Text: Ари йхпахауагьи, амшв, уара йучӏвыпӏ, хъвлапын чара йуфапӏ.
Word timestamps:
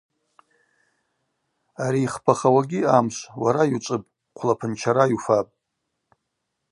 Ари 1.83 2.01
йхпахауагьи, 2.05 2.89
амшв, 2.97 3.21
уара 3.41 3.63
йучӏвыпӏ, 3.69 4.09
хъвлапын 4.37 4.71
чара 4.81 5.03
йуфапӏ. 5.11 5.53